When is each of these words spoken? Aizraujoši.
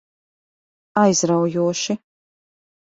Aizraujoši. 1.01 1.99